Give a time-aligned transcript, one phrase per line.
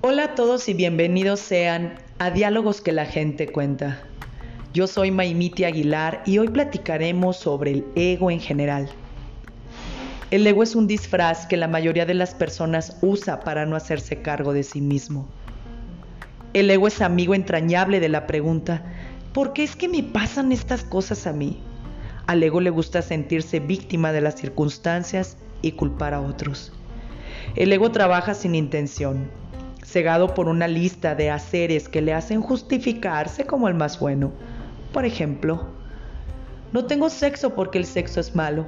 [0.00, 4.00] Hola a todos y bienvenidos sean a Diálogos que la gente cuenta.
[4.72, 8.88] Yo soy Maimiti Aguilar y hoy platicaremos sobre el ego en general.
[10.30, 14.22] El ego es un disfraz que la mayoría de las personas usa para no hacerse
[14.22, 15.26] cargo de sí mismo.
[16.52, 18.84] El ego es amigo entrañable de la pregunta,
[19.34, 21.60] ¿por qué es que me pasan estas cosas a mí?
[22.28, 26.72] Al ego le gusta sentirse víctima de las circunstancias y culpar a otros.
[27.56, 29.28] El ego trabaja sin intención,
[29.90, 34.32] cegado por una lista de haceres que le hacen justificarse como el más bueno.
[34.92, 35.68] Por ejemplo,
[36.72, 38.66] no tengo sexo porque el sexo es malo.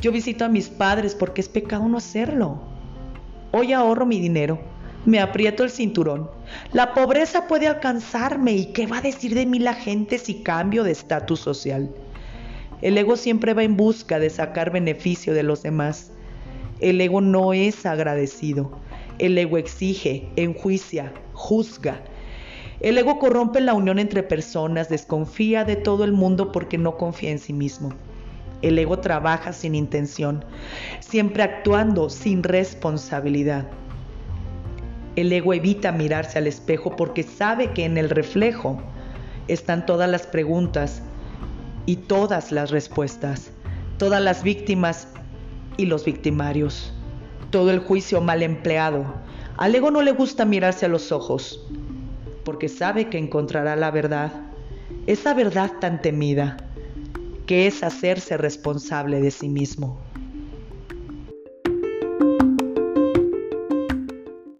[0.00, 2.62] Yo visito a mis padres porque es pecado no hacerlo.
[3.52, 4.58] Hoy ahorro mi dinero.
[5.04, 6.30] Me aprieto el cinturón.
[6.72, 10.84] La pobreza puede alcanzarme y qué va a decir de mí la gente si cambio
[10.84, 11.90] de estatus social.
[12.80, 16.12] El ego siempre va en busca de sacar beneficio de los demás.
[16.80, 18.85] El ego no es agradecido.
[19.18, 22.02] El ego exige, enjuicia, juzga.
[22.80, 27.30] El ego corrompe la unión entre personas, desconfía de todo el mundo porque no confía
[27.30, 27.94] en sí mismo.
[28.60, 30.44] El ego trabaja sin intención,
[31.00, 33.66] siempre actuando sin responsabilidad.
[35.14, 38.82] El ego evita mirarse al espejo porque sabe que en el reflejo
[39.48, 41.00] están todas las preguntas
[41.86, 43.50] y todas las respuestas,
[43.96, 45.08] todas las víctimas
[45.78, 46.92] y los victimarios
[47.56, 49.14] todo el juicio mal empleado.
[49.56, 51.58] Al ego no le gusta mirarse a los ojos,
[52.44, 54.30] porque sabe que encontrará la verdad,
[55.06, 56.58] esa verdad tan temida,
[57.46, 59.98] que es hacerse responsable de sí mismo.